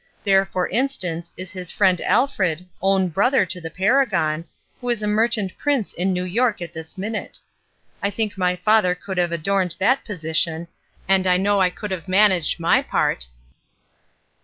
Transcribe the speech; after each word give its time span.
There, 0.23 0.47
for 0.47 0.67
instance, 0.67 1.31
is 1.37 1.51
his 1.51 1.69
friend 1.69 2.01
Alfred, 2.01 2.67
own 2.81 3.09
brother 3.09 3.45
to 3.45 3.61
the 3.61 3.69
paragon, 3.69 4.45
who 4.79 4.89
is 4.89 5.03
a 5.03 5.07
merchant 5.07 5.55
prince 5.59 5.93
in 5.93 6.11
New 6.11 6.23
York 6.23 6.59
at 6.59 6.73
this 6.73 6.97
minute. 6.97 7.37
I 8.01 8.09
think 8.09 8.35
my 8.35 8.55
father 8.55 8.95
could 8.95 9.19
have 9.19 9.31
adorned 9.31 9.75
that 9.77 10.03
pod 10.03 10.17
"WHAT'S 10.23 10.23
IN 10.23 10.29
A 10.29 10.33
NAME?" 10.33 10.33
7 10.33 10.33
tion; 10.33 10.67
and 11.07 11.27
I 11.27 11.37
know 11.37 11.61
I 11.61 11.69
could 11.69 11.91
have 11.91 12.07
managed 12.07 12.59
my 12.59 12.81
part." 12.81 13.27